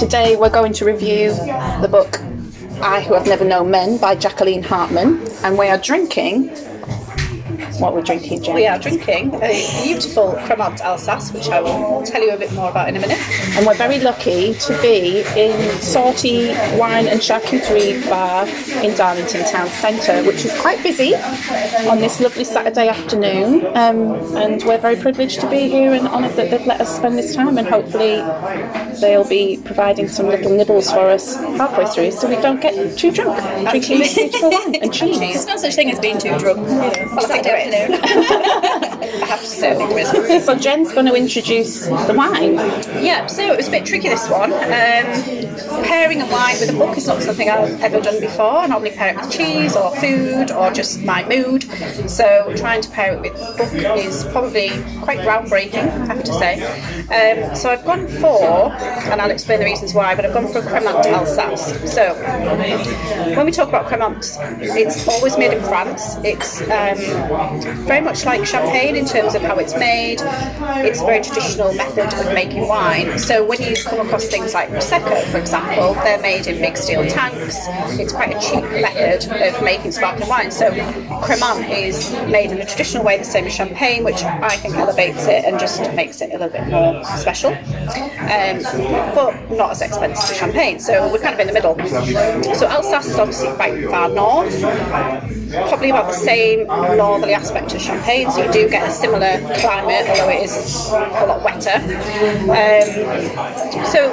[0.00, 1.28] today we're going to review
[1.82, 2.18] the book
[2.82, 5.44] I Who Have Never Known Men by Jacqueline Harpman.
[5.44, 6.56] And we are drinking
[7.80, 8.54] what we're drinking, Jen.
[8.54, 12.70] We are drinking a beautiful Cremant Alsace, which I will tell you a bit more
[12.70, 13.18] about in a minute.
[13.56, 16.48] And we're very lucky to be in Sortie
[16.78, 18.46] Wine and Charcuterie Bar
[18.84, 21.14] in Darlington Town Centre, which is quite busy
[21.88, 23.66] on this lovely Saturday afternoon.
[23.76, 27.16] Um, and we're very privileged to be here and honoured that they've let us spend
[27.16, 27.56] this time.
[27.56, 28.16] And hopefully,
[29.00, 33.10] they'll be providing some little nibbles for us halfway through so we don't get too
[33.10, 35.18] drunk drinking beautiful wine and cheese.
[35.18, 36.66] There's no such thing as being too drunk.
[36.66, 37.69] Well, Saturday afternoon.
[37.74, 40.44] I have to say there is.
[40.44, 42.54] So Jen's going to introduce the wine.
[43.02, 44.52] Yeah, so it was a bit tricky this one.
[44.52, 48.58] Um, pairing a wine with a book is not something I've ever done before.
[48.58, 51.64] I normally pair it with cheese or food or just my mood.
[52.10, 54.70] So trying to pair it with a book is probably
[55.02, 56.62] quite groundbreaking, I have to say.
[57.10, 60.58] Um, so I've gone for, and I'll explain the reasons why, but I've gone for
[60.58, 61.92] a Cremant Alsace.
[61.92, 62.14] So
[63.36, 66.16] when we talk about Cremant, it's always made in France.
[66.24, 70.20] It's um, very much like champagne in terms of how it's made.
[70.84, 73.18] It's a very traditional method of making wine.
[73.18, 77.06] So when you come across things like Prosecco, for example, they're made in big steel
[77.06, 77.58] tanks.
[78.00, 80.50] It's quite a cheap method of making sparkling wine.
[80.50, 84.74] So Cremant is made in a traditional way, the same as champagne, which I think
[84.76, 87.50] elevates it and just makes it a little bit more special.
[87.50, 88.62] Um,
[89.14, 90.78] but not as expensive as champagne.
[90.78, 91.74] So we're kind of in the middle.
[92.54, 94.60] So Alsace is obviously quite far north,
[95.68, 100.08] probably about the same northerly aspect of Champagne, so you do get a similar climate,
[100.08, 101.76] although it is a lot wetter.
[102.50, 104.10] Um, so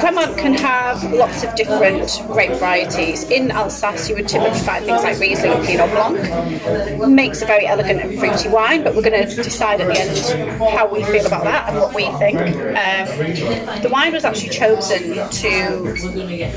[0.00, 3.24] Cremant can have lots of different grape varieties.
[3.24, 7.08] In Alsace, you would typically find things like Riesling and Pinot Blanc.
[7.08, 10.60] Makes a very elegant and fruity wine, but we're going to decide at the end
[10.76, 12.38] how we feel about that and what we think.
[12.38, 15.76] Um, the wine was actually chosen to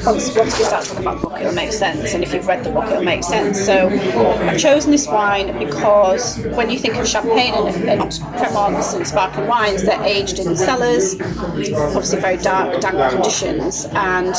[0.05, 2.69] once, we start talking about the book, it'll make sense, and if you've read the
[2.69, 3.59] book, it'll make sense.
[3.59, 9.07] So I've chosen this wine because when you think of champagne and, and cremants and
[9.07, 13.85] sparkling wines, they're aged in cellars, obviously very dark, damp conditions.
[13.91, 14.35] And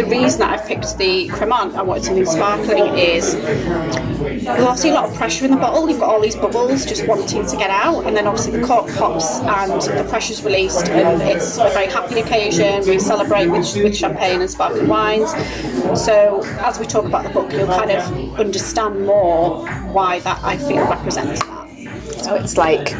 [0.00, 4.94] the reason that I've picked the cremant I wanted something sparkling is there's obviously a
[4.94, 5.88] lot of pressure in the bottle.
[5.88, 8.88] You've got all these bubbles just wanting to get out, and then obviously the cork
[8.94, 12.86] pops and the pressure's released, and it's a very happy occasion.
[12.88, 15.30] We celebrate with, with champagne and sparkling wines.
[16.00, 20.56] So as we talk about the book, you'll kind of understand more why that I
[20.56, 21.40] feel represents.
[22.30, 22.94] So it's like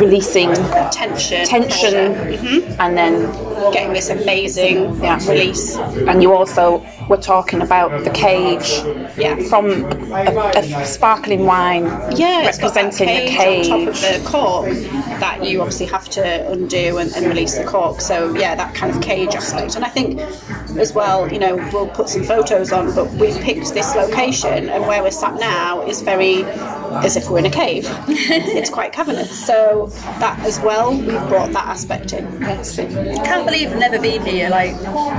[0.00, 0.52] releasing
[0.90, 2.76] Tension, tension Mhm.
[2.80, 3.30] and then
[3.72, 5.20] getting this amazing Yeah.
[5.28, 5.76] release.
[6.08, 8.82] and you also were talking about the cage
[9.16, 9.36] Yeah.
[9.48, 11.84] from a, a sparkling wine
[12.16, 14.66] Yeah, it's got that representing the cage on top of the cork
[15.20, 18.00] that you obviously have to undo and, and release the cork.
[18.00, 19.76] So yeah, that kind of cage aspect.
[19.76, 20.20] And I think
[20.80, 24.84] as well, you know, we'll put some photos on, but we've picked this location and
[24.88, 26.44] where we're sat now is very
[27.04, 27.86] as if we're in a cave.
[28.08, 29.46] it's quite cavernous.
[29.46, 29.86] So
[30.20, 32.24] that as well, we've brought that aspect in.
[32.40, 32.76] Yes.
[32.76, 34.48] can't believe I've never been here.
[34.48, 34.72] Like,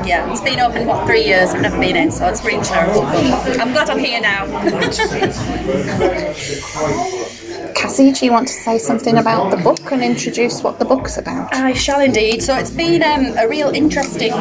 [0.06, 1.52] yeah, it's been open what three years.
[1.52, 3.04] I've never been in, so it's really terrible.
[3.04, 4.46] I'm glad I'm here now.
[7.98, 11.18] Cassie, do you want to say something about the book and introduce what the book's
[11.18, 11.52] about?
[11.52, 12.44] I shall indeed.
[12.44, 14.34] So it's been um, a real interesting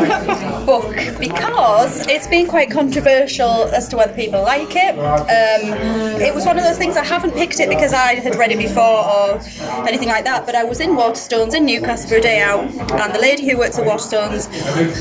[0.67, 4.99] book because it's been quite controversial as to whether people like it.
[4.99, 8.53] Um, it was one of those things I haven't picked it because I had read
[8.53, 9.41] it before or
[9.89, 10.45] anything like that.
[10.45, 13.57] But I was in Waterstones in Newcastle for a day out, and the lady who
[13.57, 14.51] works at Waterstones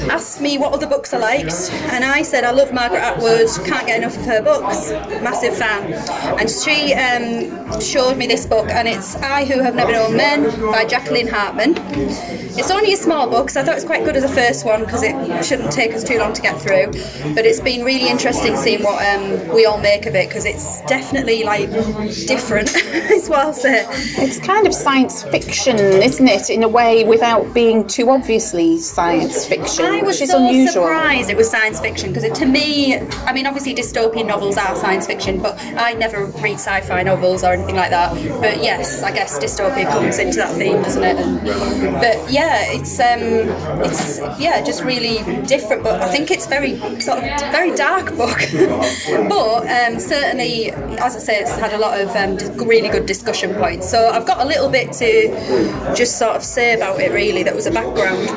[0.07, 3.49] asked me what other books I liked, and I said I love Margaret Atwood.
[3.65, 4.91] Can't get enough of her books.
[5.21, 5.91] Massive fan.
[6.39, 10.43] And she um, showed me this book, and it's I Who Have Never Known Men
[10.71, 11.75] by Jacqueline Harpman.
[12.57, 14.65] It's only a small book, so I thought it was quite good as a first
[14.65, 16.87] one because it shouldn't take us too long to get through.
[17.33, 20.81] But it's been really interesting seeing what um, we all make of it because it's
[20.83, 21.69] definitely like
[22.27, 23.85] different, is what I'll say.
[24.17, 29.45] It's kind of science fiction, isn't it, in a way, without being too obviously science
[29.45, 33.47] fiction, I was which so surprised it was science fiction because to me, I mean,
[33.47, 37.89] obviously dystopian novels are science fiction, but I never read sci-fi novels or anything like
[37.89, 38.13] that.
[38.41, 41.15] But yes, I guess dystopia comes into that theme, doesn't it?
[41.93, 43.21] But yeah, it's um,
[43.83, 45.83] it's yeah, just really different.
[45.83, 48.39] But I think it's very sort of very dark book.
[49.29, 52.37] but um, certainly, as I say, it's had a lot of um,
[52.67, 53.89] really good discussion points.
[53.89, 57.11] So I've got a little bit to just sort of say about it.
[57.11, 58.29] Really, that was a background.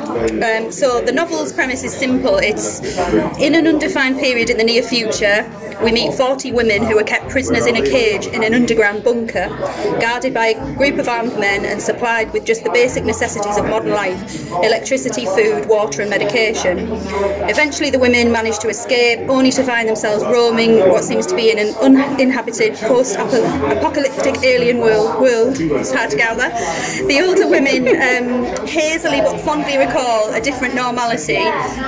[0.43, 2.37] Um, so the novel's premise is simple.
[2.39, 2.81] It's
[3.39, 5.49] in an undefined period in the near future.
[5.83, 9.49] We meet 40 women who are kept prisoners in a cage in an underground bunker,
[10.01, 13.65] guarded by a group of armed men and supplied with just the basic necessities of
[13.69, 14.19] modern life
[14.63, 16.79] electricity, food, water, and medication.
[17.49, 21.51] Eventually, the women manage to escape, only to find themselves roaming what seems to be
[21.51, 25.21] in an uninhabited post apocalyptic alien world.
[25.21, 25.57] world.
[25.61, 26.49] It's hard to gather.
[27.07, 31.45] The older women um, hazily but fondly recall a different normality,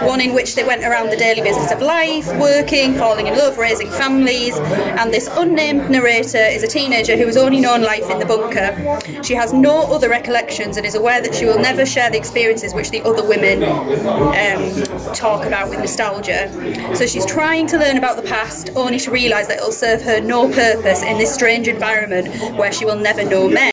[0.07, 3.59] one in which they went around the daily business of life, working, falling in love,
[3.59, 8.19] raising families, and this unnamed narrator is a teenager who has only known life in
[8.19, 9.23] the bunker.
[9.23, 12.75] She has no other recollections and is aware that she will never share the experiences
[12.75, 16.51] which the other women um, talk about with nostalgia.
[16.95, 20.03] So she's trying to learn about the past, only to realise that it will serve
[20.03, 23.71] her no purpose in this strange environment where she will never know men.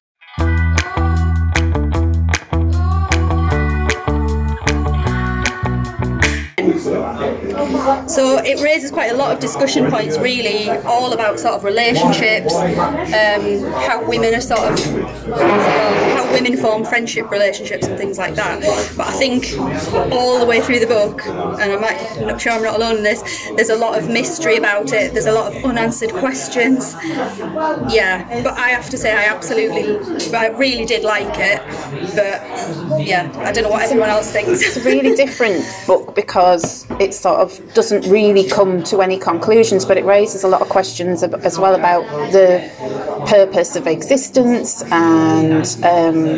[8.07, 12.55] So it raises quite a lot of discussion points, really, all about sort of relationships,
[12.55, 14.79] um, how women are sort of
[15.27, 18.61] how women form friendship relationships and things like that.
[18.95, 19.53] But I think
[20.11, 22.97] all the way through the book, and I might, I'm not sure I'm not alone
[22.97, 23.21] in this.
[23.55, 25.13] There's a lot of mystery about it.
[25.13, 26.93] There's a lot of unanswered questions.
[27.03, 31.59] Yeah, but I have to say I absolutely, I really did like it.
[32.15, 34.61] But yeah, I don't know what everyone else thinks.
[34.61, 39.85] It's a really different book because it sort of doesn't really come to any conclusions,
[39.85, 42.67] but it raises a lot of questions as well about the
[43.27, 46.36] purpose of existence and um,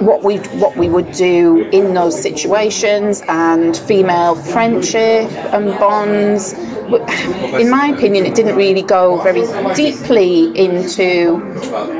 [0.00, 6.52] what we what we would do in those situations and female friendship and bonds.
[6.52, 11.36] In my opinion, it didn't really go very deeply into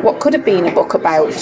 [0.02, 1.32] what could have been a book about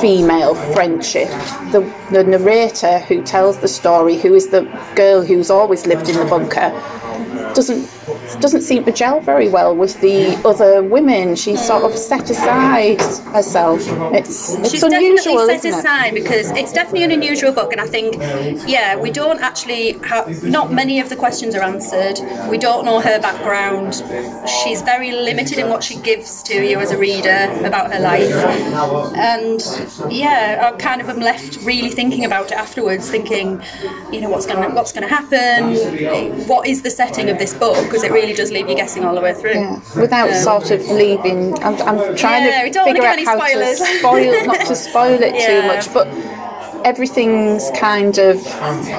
[0.00, 1.28] female friendship.
[1.72, 1.80] The,
[2.12, 4.62] the narrator who tells the story, who is the
[4.94, 6.70] girl who's always lived in the bunker,
[7.54, 7.88] doesn't
[8.40, 11.36] doesn't seem to gel very well with the other women.
[11.36, 13.00] She's sort of set aside
[13.32, 13.80] herself.
[14.12, 15.78] It's it's She's unusual, definitely set isn't it?
[15.78, 18.16] aside because it's definitely an unusual book, and I think,
[18.68, 22.18] yeah, we don't actually have not many of the questions are answered.
[22.50, 24.02] We don't know her background.
[24.48, 28.32] She's very limited in what she gives to you as a reader about her life,
[29.16, 29.60] and
[30.10, 33.62] yeah, I kind of am left really thinking about it afterwards, thinking,
[34.12, 35.74] you know, what's gonna what's gonna happen,
[36.48, 39.14] what is the setting of this book, because it really does leave you guessing all
[39.14, 39.52] the way through.
[39.52, 41.54] Yeah, without Um, sort of leaving.
[41.62, 43.78] I'm, I'm trying Yeah, to figure out how spoilers.
[43.78, 46.08] to spoil, not to spoil it too much, but
[46.84, 48.44] everything's kind of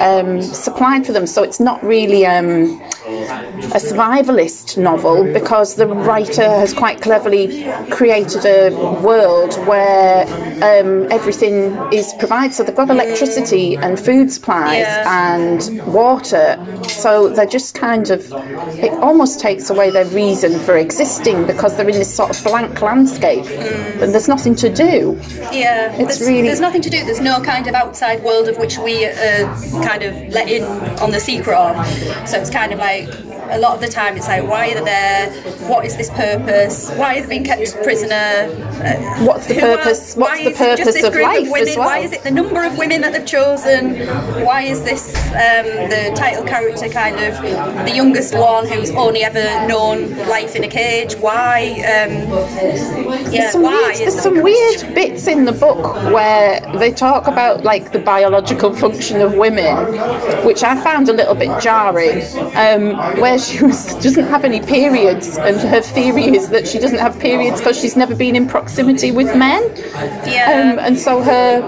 [0.00, 6.42] um, supplied for them, so it's not really um, a survivalist novel because the writer
[6.42, 8.70] has quite cleverly created a
[9.02, 10.24] world where
[10.64, 12.54] um, everything is provided.
[12.54, 15.34] So they've got electricity and food supplies Yeah.
[15.36, 16.58] and water.
[16.88, 21.88] So they're just kind of, it almost takes away their reason for existing because they're
[21.88, 25.18] in this sort of blank landscape and there's nothing to do.
[25.52, 27.04] Yeah, It's there's, really- there's nothing to do.
[27.04, 29.12] There's no kind of outside world of which we uh,
[29.84, 30.62] kind of let in
[31.00, 31.74] on the secret of.
[32.26, 33.08] So it's kind of like
[33.50, 35.30] a lot of the time it's like, why are they there?
[35.68, 36.90] What is this purpose?
[36.92, 38.14] Why are they being kept prisoner?
[38.14, 40.14] Uh, What's the who are- purpose?
[40.16, 41.68] What's the is it just purpose of life women?
[41.68, 41.86] as well?
[41.86, 44.06] Why is it the number of women that they've chosen?
[44.44, 47.40] Why is this um, the title character kind of
[47.86, 51.14] the youngest one who's only ever known life in a cage?
[51.16, 51.70] Why?
[51.84, 52.12] Um,
[53.30, 53.72] yeah, There's some, why?
[53.72, 58.74] weird, there's some weird bits in the book where they talk about like the biological
[58.74, 59.76] function of women,
[60.44, 62.22] which I found a little bit jarring.
[62.56, 66.98] Um, where she was, doesn't have any periods, and her theory is that she doesn't
[66.98, 69.62] have periods because she's never been in proximity with men.
[70.26, 70.72] Yeah.
[70.72, 71.62] Um, and so her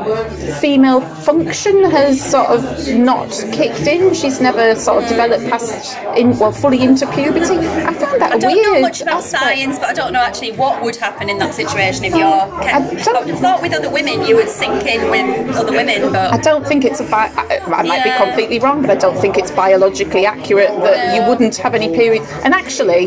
[0.60, 2.62] female function has sort of
[2.96, 4.14] not kicked in.
[4.14, 7.56] She's never sort of developed past, in, well, fully into puberty.
[7.58, 9.42] I found that I don't weird know much about aspect.
[9.42, 12.62] science, but I don't know actually what would happen in that situation if you're I
[12.62, 13.04] kept.
[13.04, 16.12] don't- I would have thought with other women you would sync in with other women,
[16.12, 18.18] but I don't think it's a bi- I, I might Yeah.
[18.18, 21.28] be completely wrong, but I don't think it's biologically accurate that you No.
[21.56, 22.22] Wouldn't have any period.
[22.44, 23.06] And actually,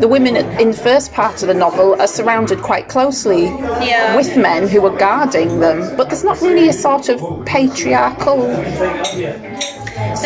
[0.00, 4.16] the women in the first part of the novel are surrounded quite closely Yeah.
[4.16, 5.96] with men who are guarding them.
[5.96, 8.38] But there's not really a sort of patriarchal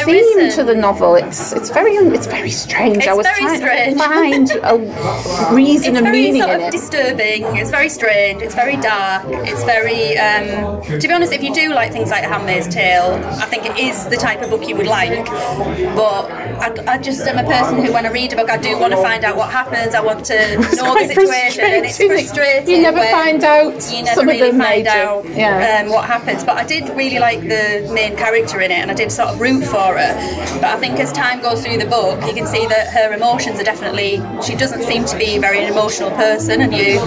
[0.05, 0.51] theme isn't.
[0.61, 1.15] to the novel.
[1.17, 3.07] It's it's very it's very strange.
[3.07, 4.51] I It's was very trying strange.
[4.51, 6.73] to find a reason and meaning sort in of it.
[6.73, 7.57] disturbing.
[7.57, 8.43] It's very strange.
[8.43, 9.25] It's very dark.
[9.51, 10.17] It's very.
[10.19, 13.79] Um, to be honest, if you do like things like *Handmaid's Tale*, I think it
[13.79, 15.25] is the type of book you would like.
[15.27, 18.79] But I, I just am a person who, when I read a book, I do
[18.79, 19.95] want to find out what happens.
[19.95, 20.35] I want to
[20.77, 22.69] know the situation, and it's frustrating.
[22.71, 24.91] You never find out You never some really of the find major.
[24.91, 25.83] out yeah.
[25.85, 26.45] um, what happens.
[26.45, 29.41] But I did really like the main character in it, and I did sort of
[29.41, 30.15] root for her.
[30.61, 33.61] But I think as time goes through the book, you can see that her emotions
[33.61, 34.23] are definitely.
[34.43, 36.99] She doesn't seem to be a very emotional person, and you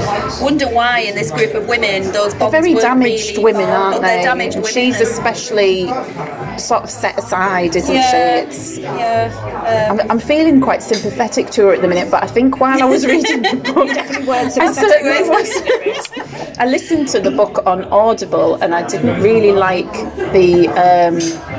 [0.41, 4.17] wonder why in this group of women those bonds very damaged really, women, aren't they're
[4.17, 4.23] they?
[4.23, 4.71] damaged women.
[4.71, 5.87] she's especially
[6.57, 8.47] sort of set aside, isn't yeah, she?
[8.47, 9.89] It's yeah.
[9.89, 12.81] Um, I'm, I'm feeling quite sympathetic to her at the minute, but I think while
[12.81, 16.55] I was reading the book, I certainly was.
[16.59, 19.91] I listened to the book on Audible, and I didn't really like
[20.33, 20.67] the.
[20.69, 21.54] Um,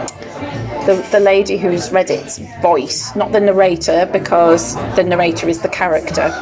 [0.87, 5.69] the, the lady who's read it's voice, not the narrator, because the narrator is the
[5.69, 6.33] character.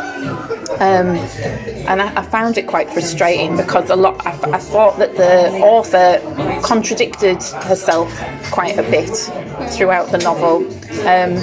[0.81, 1.17] Um,
[1.87, 4.25] and I, I found it quite frustrating because a lot.
[4.27, 6.21] I, I thought that the author
[6.63, 8.11] contradicted herself
[8.51, 9.11] quite a bit
[9.71, 10.67] throughout the novel.
[11.07, 11.35] Um,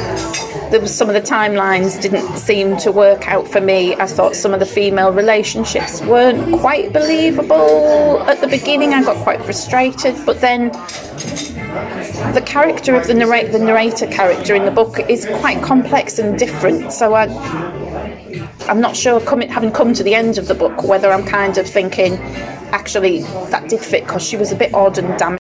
[0.71, 3.95] there was some of the timelines didn't seem to work out for me.
[3.95, 8.93] I thought some of the female relationships weren't quite believable at the beginning.
[8.93, 10.71] I got quite frustrated, but then
[12.31, 16.93] the character of the the narrator character in the book is quite complex and different.
[16.93, 17.25] So I,
[18.67, 21.57] I'm not sure, coming having come to the end of the book, whether I'm kind
[21.57, 22.13] of thinking,
[22.71, 25.40] actually, that did fit because she was a bit odd and damaged.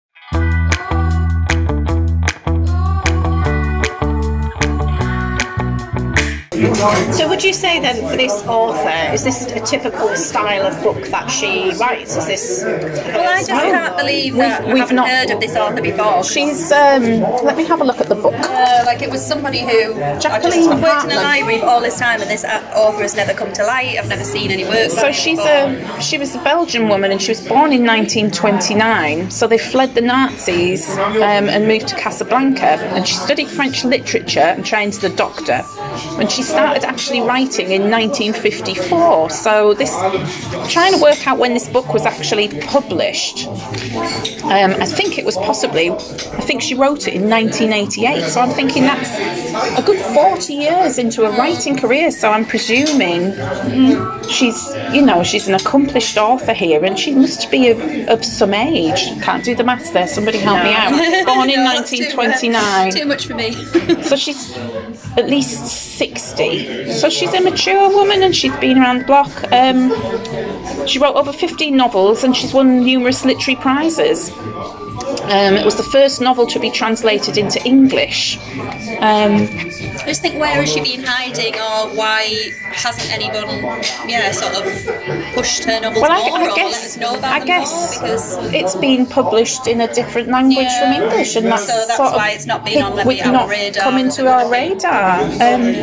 [7.13, 11.03] So would you say then for this author, is this a typical style of book
[11.07, 12.15] that she writes?
[12.15, 15.55] Is this well, I just can't believe that We've- I we've haven't heard of this
[15.55, 16.23] author before.
[16.23, 16.71] She's.
[16.71, 18.33] Um, let me have a look at the book.
[18.35, 22.21] Uh, like it was somebody who Jacqueline I've worked in a library all this time,
[22.21, 23.97] and this author has never come to light.
[23.97, 24.91] I've never seen any work.
[24.91, 29.31] So she's a she was a Belgian woman and she was born in 1929.
[29.31, 32.65] So they fled the Nazis um, and moved to Casablanca
[32.95, 35.63] and she studied French literature and trained as a doctor.
[36.19, 39.29] And she started actually writing in 1954.
[39.29, 39.91] So this
[40.71, 43.47] trying to work out when this book was actually published.
[43.47, 48.23] Um, I think it was possibly I think she wrote it in 1988.
[48.23, 49.09] So I'm thinking that's
[49.79, 52.11] a good 40 years into a writing career.
[52.11, 53.33] So I'm presuming
[54.29, 57.79] she's you know she's an accomplished author here and she must be of,
[58.09, 61.73] of some age can't do the maths there somebody help me out born in No,
[61.75, 63.51] that's too, uh, 1929 Too much for me.
[64.03, 64.55] so she's
[65.17, 65.65] at least
[65.97, 69.29] 60 so she's a mature woman and she's been around the block.
[69.51, 69.89] Um,
[70.87, 74.31] she wrote over 15 novels and she's won numerous literary prizes
[75.25, 78.37] um, it was the first novel to be translated into English.
[78.99, 79.47] Um,
[80.01, 83.47] I just think where has she been hiding, or why hasn't anyone,
[84.07, 87.41] yeah, sort of pushed her novels Well, I, more, I or guess us know about
[87.41, 87.97] I guess?
[87.97, 90.93] Because it's been published in a different language Yeah.
[90.93, 93.25] from English, and that's, So that's sort of why it's not been on maybe with
[93.25, 95.21] our not radar coming as it to our radar.
[95.21, 95.73] Um,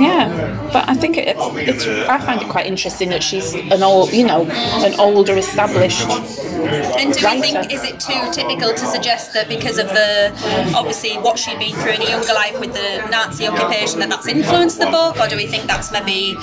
[0.00, 4.12] yeah, but I think it, it's I find it quite interesting that she's an old,
[4.12, 6.08] you know, an older established.
[6.66, 10.32] And do we think is it too typical to suggest that because of the
[10.74, 14.26] obviously what she'd been through in a younger life with the Nazi occupation that that's
[14.26, 16.36] influenced the book, or do we think that's maybe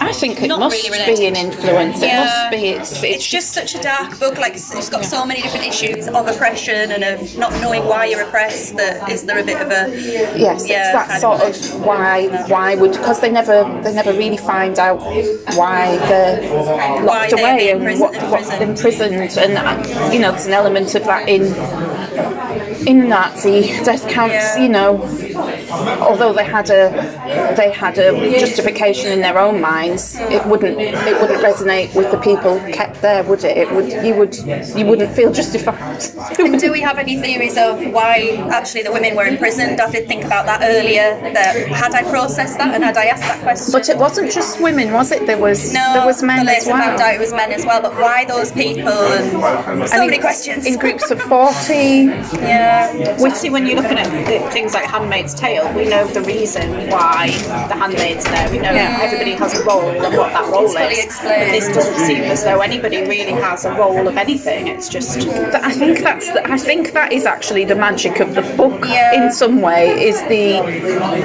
[0.00, 2.02] I think it Not must really be an influence.
[2.02, 2.24] It Yeah.
[2.24, 2.68] must be.
[2.68, 4.38] It's it's, it's just such a dark book.
[4.38, 8.22] Like it's got so many different issues of oppression and of not knowing why you're
[8.22, 8.76] oppressed.
[8.76, 9.82] That is there a bit of a
[10.38, 14.12] Yes, Yeah, it's that sort of of why why would because they never they never
[14.12, 14.98] really find out
[15.56, 16.40] why they're
[17.02, 19.36] Why locked they're away and what what's imprisoned.
[19.38, 19.56] and
[20.12, 22.32] you know there's an element of that in
[22.86, 24.62] in Nazi death camps Yeah.
[24.62, 24.90] you know
[26.00, 26.90] although they had a
[27.56, 28.08] they had a
[28.40, 33.22] justification in their own minds it wouldn't it wouldn't resonate with the people kept there
[33.24, 34.34] would it it would you would
[34.78, 36.02] you wouldn't feel justified
[36.38, 38.14] And do we have any theories of why
[38.58, 39.80] actually the women were imprisoned?
[39.80, 41.08] I did think about that earlier.
[41.36, 43.72] That had I processed that and had I asked that question?
[43.72, 45.26] But it wasn't just women, was it?
[45.26, 46.80] There was no, there was men the as well.
[46.82, 47.80] found out it was men as well.
[47.86, 48.88] But why those people?
[48.88, 49.26] And
[49.88, 50.66] so And many in- questions.
[50.66, 51.88] In groups of forty.
[52.50, 52.71] yeah.
[53.22, 57.28] We see when you're looking at things like Handmaid's Tale, we know the reason why
[57.68, 58.50] the handmaid's there.
[58.50, 58.98] We know Yeah.
[59.02, 60.74] everybody has a role and what that role is.
[60.74, 64.68] But this doesn't seem as though anybody really has a role of anything.
[64.68, 68.34] It's just But I think that's the, I think that is actually the magic of
[68.34, 69.12] the book Yeah.
[69.24, 70.62] in some way is the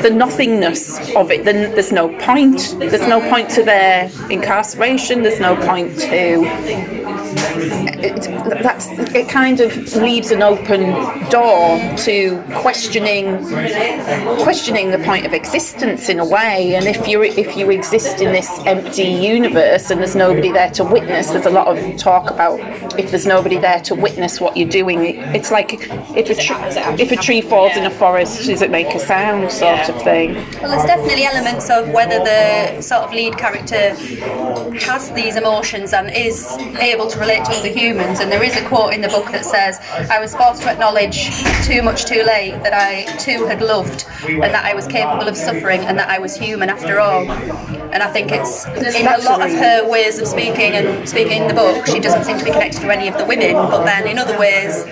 [0.01, 1.45] the nothingness of it.
[1.45, 2.75] Then there's no point.
[2.79, 5.23] There's no point to their incarceration.
[5.23, 7.06] There's no point to
[7.37, 10.81] it, that's it kind of leaves an open
[11.29, 13.37] door to questioning
[14.43, 16.75] questioning the point of existence in a way.
[16.75, 20.83] And if you if you exist in this empty universe and there's nobody there to
[20.83, 22.59] witness there's a lot of talk about
[22.99, 24.99] if there's nobody there to witness what you're doing.
[25.35, 26.57] It's like if a, tree,
[27.01, 30.35] if a tree falls in a forest does it make a sound sort of thing?
[30.61, 33.93] Well, there's definitely elements of whether the sort of lead character
[34.79, 38.19] has these emotions and is able to relate to other humans.
[38.21, 39.79] And there is a quote in the book that says,
[40.09, 41.29] I was forced to acknowledge
[41.65, 45.35] too much too late that I too had loved and that I was capable of
[45.35, 47.29] suffering and that I was human after all.
[47.91, 51.47] And I think it's in a lot of her ways of speaking and speaking in
[51.47, 54.07] the book, she doesn't seem to be connected to any of the women, but then
[54.07, 54.85] in other ways,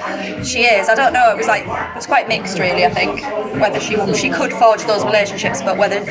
[0.48, 0.90] she is.
[0.90, 1.32] I don't know.
[1.32, 2.86] It was like it was quite mixed, really.
[2.86, 3.22] I think
[3.62, 6.02] whether she she could forge those relationships, but whether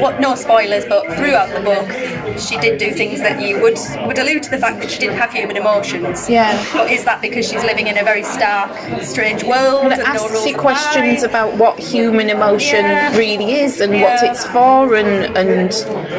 [0.00, 4.18] what no spoilers, but throughout the book, she did do things that you would would
[4.18, 6.28] allude to the fact that she didn't have human emotions.
[6.28, 6.52] Yeah.
[6.72, 8.70] But is that because she's living in a very stark,
[9.02, 9.84] strange world?
[9.84, 13.16] Well, it and asks you questions about what human emotion Yeah.
[13.16, 15.72] really is and what it's for and and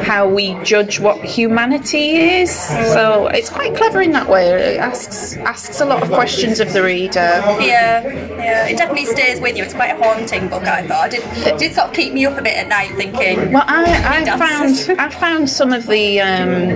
[0.04, 2.06] how we judge what humanity
[2.40, 2.50] is.
[2.96, 4.46] So it's quite clever in that way.
[4.74, 7.30] It asks asks a lot of questions of the reader.
[7.72, 8.02] Yeah,
[8.46, 9.62] yeah, it definitely stays with you.
[9.64, 10.64] It's quite a haunting book.
[10.78, 12.90] I thought it did, it did sort of keep me up a bit at night,
[13.02, 13.52] thinking.
[13.52, 16.68] Well, I, I found I found some of the um,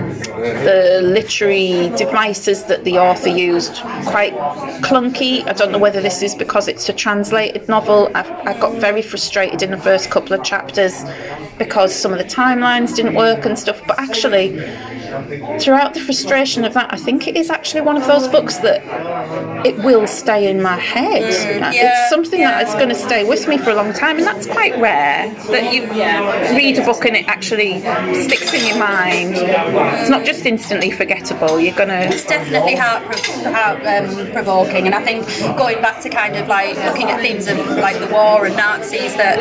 [0.69, 3.75] the literary devices that the author used
[4.07, 4.35] quite
[4.83, 5.47] clunky.
[5.47, 8.11] I don't know whether this is because it's a translated novel.
[8.15, 11.05] I, I got very frustrated in the first couple of chapters
[11.59, 13.81] because some of the timelines didn't work and stuff.
[13.87, 14.59] But actually,
[15.61, 18.83] throughout the frustration of that, I think it is actually one of those books that
[19.67, 21.23] it will stay in my head.
[21.23, 22.63] Mm, yeah, it's something yeah.
[22.63, 25.33] that is going to stay with me for a long time, and that's quite rare.
[25.51, 25.83] That you
[26.57, 27.81] read a book and it actually
[28.25, 29.35] sticks in your mind.
[29.37, 31.61] It's not just instantly forgettable.
[31.61, 32.09] You're gonna.
[32.11, 33.03] It's definitely heart,
[33.45, 37.47] heart um, provoking, and I think going back to kind of like looking at themes
[37.49, 39.17] of like the war and Nazis.
[39.17, 39.39] That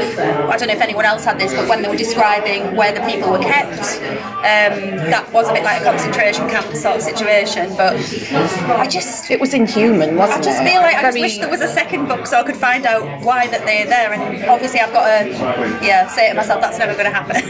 [0.50, 3.02] I don't know if anyone else had this, but when they were describing where the
[3.02, 3.80] people were kept,
[4.40, 7.76] um, that was a bit like a concentration camp sort of situation.
[7.78, 7.96] But
[8.70, 10.42] I just It was inhuman, wasn't it?
[10.42, 10.70] I just it?
[10.72, 13.04] feel like I just wish there was a second book so I could find out
[13.24, 14.14] why that they're there.
[14.14, 15.30] And obviously, I've got to,
[15.86, 17.50] yeah, say to myself that's never going to happen.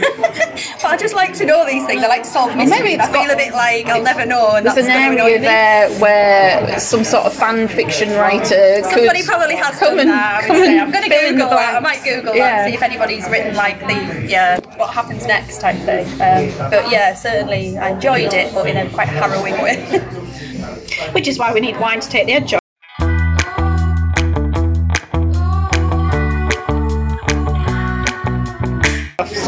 [0.82, 2.02] but I just like to know these things.
[2.02, 2.80] I like to solve mysteries.
[2.80, 4.52] maybe it's I feel got- a bit like I'll never know.
[4.56, 8.84] And There's that's an gonna area there where some sort of fan fiction writer could
[9.00, 10.44] Somebody probably has come done and that.
[10.44, 10.72] I come would say.
[10.72, 11.74] and I'm going to fill in the Google that.
[11.76, 12.44] I might Google Yeah.
[12.44, 16.06] that and see if anybody's written like the yeah what happens next type thing.
[16.20, 20.00] Um, but yeah, certainly I enjoyed it, but in a quite harrowing way.
[21.12, 22.59] Which is why we need wine to take the edge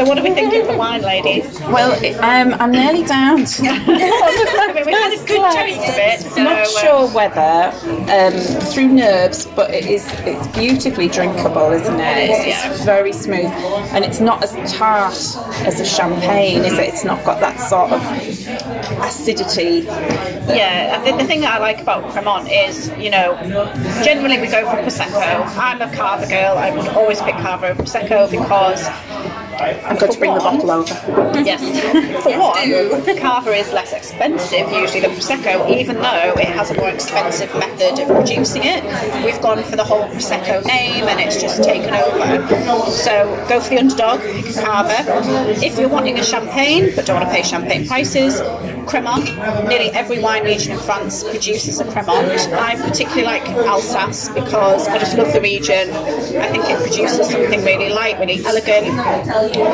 [0.03, 1.61] So what are we thinking for wine, ladies?
[1.61, 1.93] Well,
[2.25, 3.45] um, I'm nearly down.
[3.45, 6.21] to- I mean, we've had a good taste of it.
[6.33, 7.71] So, not uh, sure whether
[8.11, 8.33] um,
[8.73, 12.31] through nerves, but it is it's beautifully drinkable, isn't it?
[12.31, 12.73] It's, yeah.
[12.73, 13.53] it's very smooth,
[13.95, 15.15] and it's not as tart
[15.69, 16.88] as a champagne, is it?
[16.88, 18.03] It's not got that sort of
[19.07, 19.87] acidity.
[20.51, 23.37] Yeah, I the thing that I like about Cremant is, you know,
[24.03, 25.47] generally we go for Prosecco.
[25.57, 26.59] I'm a Cava girl.
[26.59, 28.88] I would always pick Cava over Prosecco because
[29.61, 30.95] I'm going to bring the bottle over.
[31.41, 31.61] Yes.
[32.23, 36.88] For one, Cava is less expensive usually than Prosecco, even though it has a more
[36.88, 38.83] expensive method of producing it.
[39.25, 42.91] We've gone for the whole Prosecco name and it's just taken over.
[42.91, 44.97] So go for the underdog, pick a Cava.
[45.65, 48.41] If you're wanting a champagne but don't want to pay champagne prices,
[48.87, 49.25] Cremant.
[49.69, 52.29] Nearly every wine region in France produces a Cremant.
[52.53, 55.91] I particularly like Alsace because I just love the region.
[55.91, 58.87] I think it produces something really light, really elegant,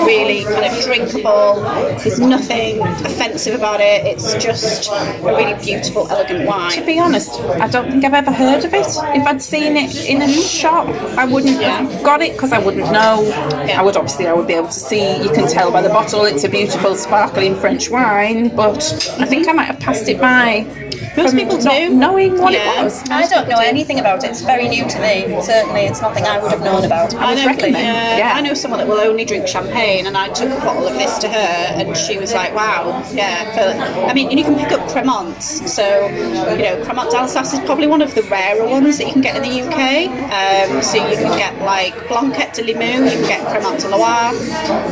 [0.06, 1.60] really kind of drinkable.
[1.98, 4.06] There's nothing offensive about it.
[4.06, 6.72] It's just a really beautiful, elegant wine.
[6.72, 8.86] To be honest, I don't think I've ever heard of it.
[8.86, 12.90] If I'd seen it in a shop, I wouldn't have got it because I wouldn't
[12.92, 13.30] know.
[13.76, 15.22] I would obviously I would be able to see.
[15.22, 18.82] You can tell by the bottle it's a beautiful, sparkling French wine, but
[19.18, 20.87] I think I might have passed it by.
[21.22, 21.90] Most people not do.
[21.90, 22.80] knowing what Yeah.
[22.80, 23.02] it was.
[23.10, 24.30] I don't know anything about it.
[24.30, 25.14] It's very new to me.
[25.42, 27.14] Certainly, it's nothing I would have known about.
[27.14, 28.32] I know, recommend, yeah, yeah.
[28.34, 31.18] I know someone that will only drink champagne, and I took a bottle of this
[31.18, 34.88] to her, and she was like, "Wow, yeah." I mean, and you can pick up
[34.90, 39.12] Cremants, so you know, Cremant d'Alsace is probably one of the rarer ones that you
[39.12, 40.08] can get in the UK.
[40.08, 44.32] Um, so you can get like Blanquette de Limoux, you can get Cremant de Loire.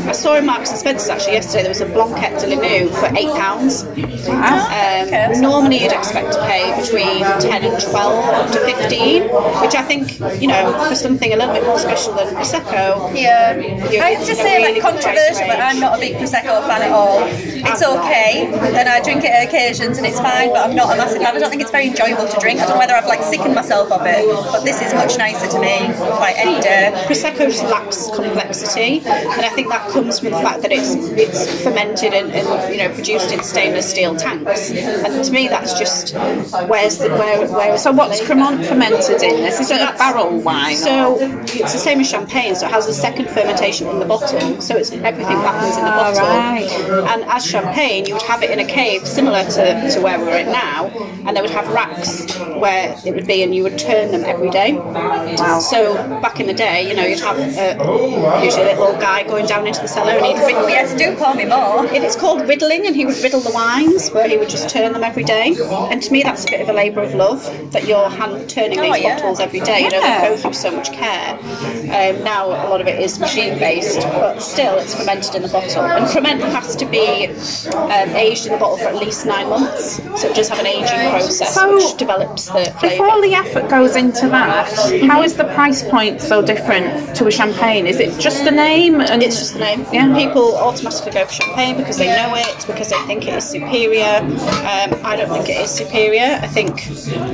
[0.09, 3.07] I saw in Marks and Spencer's actually yesterday there was a Blanquette de Limoux for
[3.17, 3.85] eight pounds.
[4.27, 4.67] Wow.
[4.67, 9.23] Um, normally you'd expect to pay between 10 and 12 up to 15,
[9.61, 13.13] which I think, you know, for something a little bit more special than Prosecco.
[13.15, 13.61] Yeah,
[14.03, 15.67] I have to say, really like controversial, but.
[15.67, 17.25] I'm not a big prosecco fan at all.
[17.27, 20.51] It's okay, and I drink it at occasions, and it's fine.
[20.51, 21.35] But I'm not a massive fan.
[21.35, 22.61] I don't think it's very enjoyable to drink.
[22.61, 25.49] I don't know whether I've like sickened myself of it, but this is much nicer
[25.49, 25.89] to me.
[26.23, 26.93] Like any day.
[27.07, 31.63] Prosecco just lacks complexity, and I think that comes from the fact that it's it's
[31.65, 34.71] fermented and, and you know produced in stainless steel tanks.
[34.71, 37.79] And to me, that's just where's the where where.
[37.79, 39.61] So what's Cremant fermented in this?
[39.61, 40.77] Is it a barrel wine?
[40.77, 42.55] So it's the same as champagne.
[42.55, 44.61] So it has a second fermentation in the bottle.
[44.61, 46.27] So it's everything happens in the bottle.
[46.27, 46.71] right.
[47.13, 50.39] And as champagne, you would have it in a cave similar to, to where we're
[50.39, 50.87] in now,
[51.27, 54.51] and they would have racks where it would be, and you would turn them every
[54.51, 54.75] day.
[54.75, 55.59] Wow.
[55.61, 59.47] So back in the day, you know, you'd have uh, usually a little guy going
[59.47, 60.69] down into the cellar and he'd riddle.
[60.69, 61.85] Yes, do call me more.
[61.87, 64.93] It is called riddling, and he would riddle the wines, where he would just turn
[64.93, 65.55] them every day.
[65.91, 68.79] And to me, that's a bit of a labour of love that you're hand turning
[68.81, 69.17] Oh, these yeah.
[69.17, 69.81] bottles every day.
[69.85, 70.21] You know, Yeah.
[70.23, 71.39] they go through so much care.
[71.87, 75.49] Um, now a lot of it is machine based, but still it's fermented in the
[75.49, 75.83] bottle.
[75.85, 77.29] And ferment has to be
[77.75, 80.67] um, aged in the bottle for at least nine months, so it does have an
[80.67, 82.87] aging process So, which develops the flavour.
[82.95, 84.69] If all the effort goes into that,
[85.09, 87.87] how is the price point so different to a champagne?
[87.87, 89.01] Is it just the name?
[89.01, 89.85] And It's just the name.
[89.93, 90.15] Yeah.
[90.17, 94.19] People automatically go for champagne because they know it, because they think it is superior.
[94.23, 96.39] Um, I don't think it is superior.
[96.43, 96.89] I think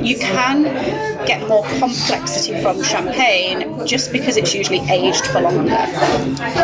[0.05, 0.63] you can
[1.25, 5.69] get more complexity from champagne just because it's usually aged for longer.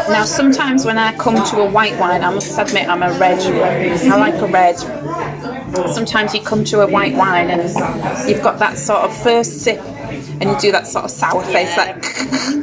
[0.09, 3.39] Now, sometimes when I come to a white wine, I must admit I'm a red.
[3.39, 4.77] I like a red.
[5.93, 7.61] Sometimes you come to a white wine and
[8.29, 9.79] you've got that sort of first sip,
[10.41, 11.97] and you do that sort of sour face, like,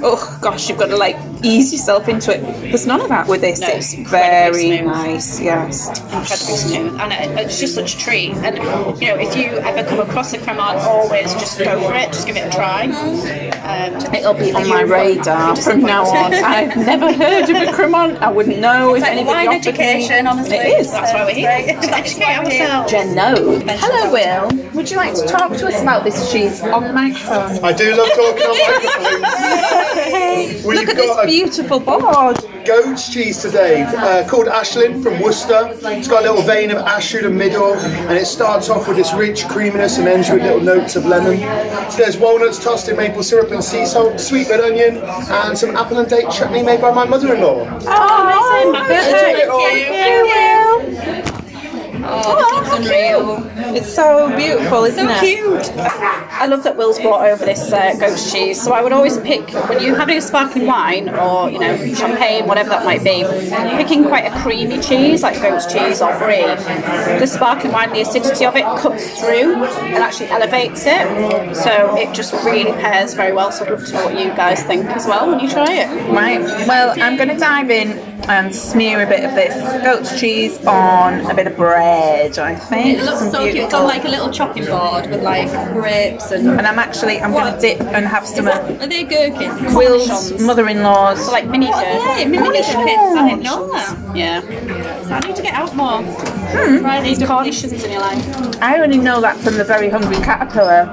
[0.03, 2.41] oh gosh, you've got to like ease yourself into it.
[2.62, 3.61] There's none of that with this.
[3.61, 4.87] No, it's it's very smooth.
[4.87, 5.41] nice.
[5.41, 5.89] Yes.
[5.89, 8.33] incredibly smooth, and it, it's just such a treat.
[8.37, 8.57] And
[9.01, 12.07] you know, if you ever come across a Cremant, always just go for it.
[12.09, 12.85] Just give it a try.
[12.87, 16.33] Um, It'll be on my radar from now on.
[16.35, 18.19] I've never heard of a Cremant.
[18.19, 20.57] I wouldn't know if Like anybody wine offered me- education, honestly.
[20.57, 20.91] It is.
[20.91, 21.81] that's why we're here.
[21.81, 22.62] To educate why we're here.
[22.67, 22.91] ourselves.
[22.93, 23.61] Jen no.
[23.69, 24.71] Hello, Will.
[24.75, 27.65] Would you like to talk to us about this cheese on the microphone?
[27.66, 30.62] I do love talking on microphones.
[30.64, 32.37] We've Look at this got a beautiful board.
[32.64, 35.70] goat's cheese today uh, called Ashlyn from Worcester.
[35.72, 38.96] It's got a little vein of ash through the middle and it starts off with
[38.96, 41.40] this rich creaminess and ends with little notes of lemon.
[41.96, 45.98] There's walnuts tossed in maple syrup and sea salt, sweet red onion, and some apple
[45.98, 47.81] and date chutney made by my mother-in-law.
[47.83, 49.46] Oh, Thank you.
[50.94, 51.45] Thank you.
[52.04, 53.74] Oh, this looks unreal.
[53.76, 55.20] It's so beautiful, isn't it?
[55.20, 55.70] Cute.
[55.78, 58.61] I love that Will's brought over this uh, goat's cheese.
[58.62, 62.46] So I would always pick when you're having a sparkling wine or you know champagne,
[62.46, 63.24] whatever that might be,
[63.76, 66.42] picking quite a creamy cheese like goat's cheese or brie.
[67.18, 71.54] The sparkling wine, the acidity of it cuts through and actually elevates it.
[71.56, 73.50] So it just really pairs very well.
[73.50, 76.11] So I'd love to know what you guys think as well when you try it.
[76.11, 76.40] Right.
[76.66, 81.31] Well, I'm going to dive in and smear a bit of this goat's cheese on
[81.31, 82.38] a bit of bread.
[82.38, 82.98] I think.
[82.98, 83.48] It looks Some so cute.
[83.48, 86.48] It's beautiful- on like a little chopping board with like grapes and.
[86.57, 89.74] And I'm actually I'm going to dip and have some of Are they gherkins?
[89.74, 91.24] Will's mother-in-law's.
[91.26, 92.20] So like mini Oh, gherkins.
[92.20, 93.16] yeah, mini gherkins.
[93.18, 94.16] I didn't know that.
[94.16, 94.40] Yeah.
[95.02, 96.02] So I need to get out more.
[96.02, 96.79] Hmm.
[96.79, 98.62] Try these Cornichons in your life.
[98.62, 100.90] I only know that from the very hungry caterpillar.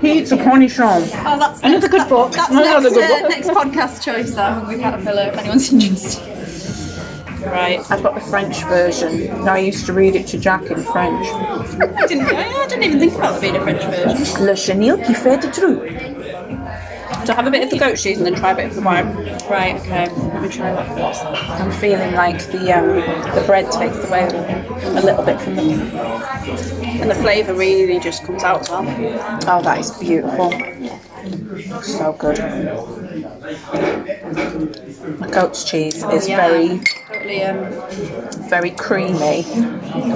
[0.00, 1.02] he eats a cornichon.
[1.24, 2.32] Oh, that's Another good book.
[2.32, 3.30] That's Another next, good uh, book.
[3.30, 4.34] next podcast choice.
[4.34, 5.28] That Hungry Caterpillar.
[5.32, 6.09] If anyone's interested.
[7.46, 7.80] Right.
[7.90, 9.30] I've got the French version.
[9.48, 11.26] I used to read it to Jack in French.
[11.26, 12.26] I didn't.
[12.26, 14.44] I didn't even think about there being a French version.
[14.44, 15.80] Le chenille qui fait des trous.
[17.26, 18.80] So have a bit of the goat cheese and then try a bit of the
[18.80, 19.14] wine.
[19.48, 20.08] Right, okay.
[20.08, 21.24] Let me try that first.
[21.24, 22.96] I'm feeling like the um,
[23.34, 25.62] the bread takes away a little bit from the.
[27.00, 28.84] And the flavour really just comes out as well.
[29.46, 30.50] Oh, that is beautiful.
[31.82, 32.38] So good.
[35.00, 36.36] The goat's cheese is yeah.
[36.36, 37.42] very, Totally.
[37.42, 37.70] Um,
[38.48, 39.44] very creamy.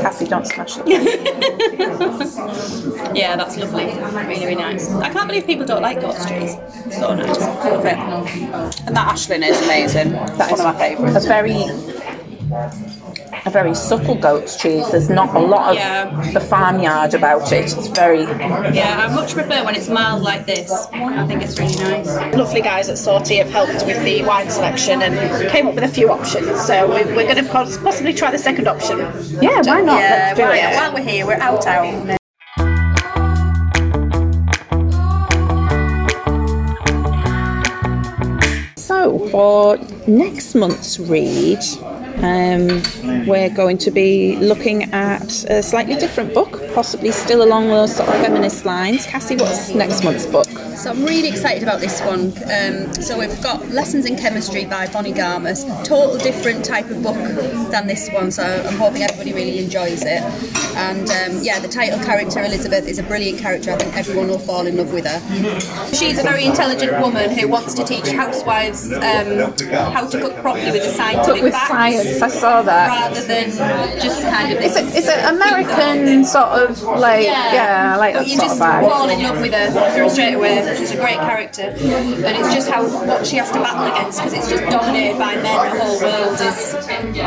[0.02, 0.86] Cassie, don't smash it.
[3.16, 3.86] yeah, that's lovely.
[3.86, 4.92] Really, really nice.
[4.96, 6.56] I can't believe people don't like goat's cheese.
[6.90, 7.40] So nice.
[7.40, 7.96] Love it.
[8.86, 10.12] And that Ashlyn is amazing.
[10.12, 11.24] That's one of my A favourites.
[11.26, 11.64] very,
[12.52, 14.90] a very subtle goat's cheese.
[14.90, 16.30] There's not a lot of Yeah.
[16.32, 17.64] the farmyard about it.
[17.64, 18.22] It's very.
[18.22, 20.70] Yeah, I much prefer when it's mild like this.
[20.92, 22.08] I think it's really nice.
[22.34, 25.88] Lovely guys at Sortie have helped with the wine selection and came up with a
[25.88, 26.60] few options.
[26.66, 28.98] So we- we're going to possibly try the second option.
[29.40, 30.00] Yeah, why not?
[30.00, 30.74] Yeah, Let's do while, it.
[30.76, 32.16] while we're here, we're out out.
[38.76, 41.60] So, for next month's read,
[42.24, 47.96] um, we're going to be looking at a slightly different book, possibly still along those
[47.96, 49.04] sort of feminist lines.
[49.06, 50.46] Cassie, what's next month's book?
[50.76, 52.32] So I'm really excited about this one.
[52.50, 55.64] Um, so we've got Lessons in Chemistry by Bonnie Garmus.
[55.84, 57.16] Total different type of book
[57.70, 60.22] than this one, so I'm hoping everybody really enjoys it.
[60.76, 63.70] And um, yeah, the title character Elizabeth is a brilliant character.
[63.70, 65.94] I think everyone will fall in love with her.
[65.94, 69.54] She's a very intelligent woman who wants to teach housewives um,
[69.92, 72.88] how to cook properly with a scientific With back, science, I saw that.
[72.88, 73.50] rather than
[74.00, 74.62] just kind of.
[74.62, 78.60] Is it, is an American sort of like, yeah, like that But you sort just
[78.60, 78.88] of vibe.
[78.90, 80.74] fall in love with her straight away.
[80.78, 84.32] She's a great character, and it's just how what she has to battle against because
[84.32, 85.44] it's just dominated by men.
[85.76, 86.72] The whole world is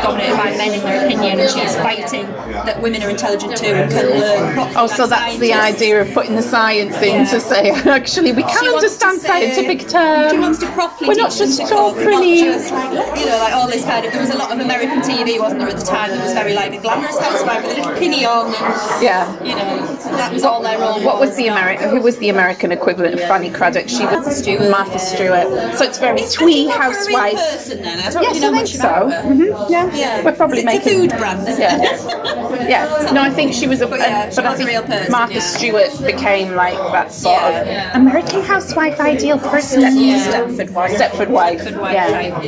[0.02, 2.26] dominated by men, in their opinion, and she's fighting
[2.66, 4.54] that women are intelligent too and can learn.
[4.54, 5.82] properly Oh, so like that's the scientists.
[5.82, 9.20] idea of putting the science in to say, actually, we She can wants to understand
[9.20, 10.32] say- scientific terms.
[10.32, 12.40] She wants to properly We're not teach them just to cook, not pretty.
[12.40, 14.12] just like, you know, like all this kind of.
[14.12, 16.54] There was a lot of American TV, wasn't there, at the time that was very
[16.54, 19.26] like a glamorous housewife with a little pinny on, and Yeah.
[19.42, 19.86] you know,
[20.16, 21.00] that was all their role.
[21.00, 21.90] What was the American?
[21.90, 23.88] Who was the American equivalent of Fanny Cradock?
[23.88, 24.70] She was Martha Stewart.
[24.70, 25.76] Martha Stewart.
[25.78, 27.34] So it's very Is twee Betty Crocker a real housewife.
[27.34, 27.98] person then?
[27.98, 28.88] I don't Yes, really know I think much so.
[28.88, 29.22] about her.
[29.22, 29.90] hmm Yeah.
[29.94, 30.24] Yeah.
[30.24, 30.88] We're probably it's making.
[30.88, 31.78] a food brand, isn't Yeah.
[31.80, 32.68] it?
[32.68, 33.10] Yeah.
[33.12, 33.86] No, I think she was a.
[33.86, 35.40] But yeah, she but I was a think real person, Martha yeah.
[35.40, 37.90] Stewart became like that sort Yeah.
[37.90, 39.80] of American housewife ideal person.
[39.80, 40.18] Yeah.
[40.28, 40.92] Stepford wife.
[40.92, 41.60] Stepford wife.
[41.62, 42.42] Stepford wife yeah.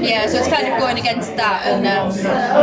[0.00, 2.12] Yeah, so it's kind of going against that and um,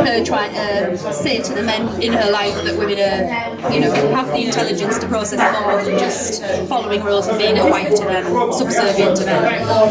[0.06, 3.92] her trying to say to the men in her life that women are, you know,
[4.16, 8.04] have the intelligence to process more than just following rules and being a wife to
[8.04, 9.44] them, subservient to them.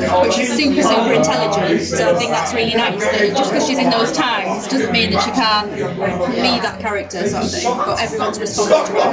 [0.08, 3.02] But she's super, super intelligent, so I think that's really nice.
[3.02, 7.26] That just because she's in those times doesn't mean that she can't be that character
[7.28, 7.76] sort of thing.
[7.76, 9.08] But everyone's responding to her.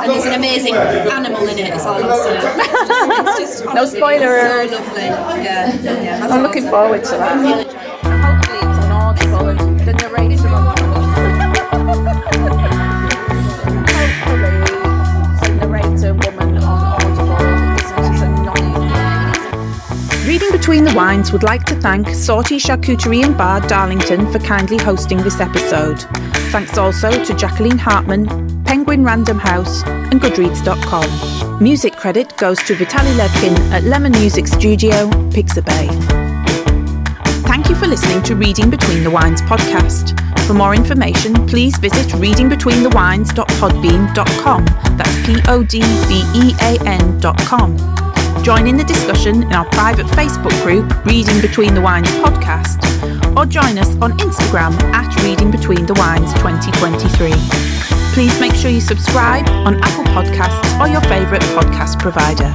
[0.00, 3.74] And there's an amazing animal in it, is all I'm saying.
[3.74, 4.66] No spoiler.
[4.66, 5.02] So lovely.
[5.44, 6.28] Yeah, yeah.
[6.30, 7.89] I'm looking forward to that.
[20.26, 24.78] Reading Between the Wines would like to thank Sortie Charcuterie and Bar Darlington for kindly
[24.78, 26.02] hosting this episode.
[26.52, 31.62] Thanks also to Jacqueline Harpman, Penguin Random House and Goodreads.com.
[31.62, 36.29] Music credit goes to Vitaly Levkin at Lemon Music Studio, Pixabay.
[37.70, 40.18] You for listening to Reading Between the Wines podcast.
[40.48, 44.64] For more information, please visit readingbetweenthewines.podbean.com.
[44.96, 47.76] That's P O D B E A N.com.
[48.42, 52.82] Join in the discussion in our private Facebook group, Reading Between the Wines podcast,
[53.36, 57.30] or join us on Instagram at Reading Between the Wines 2023.
[58.14, 62.52] Please make sure you subscribe on Apple Podcasts or your favourite podcast provider.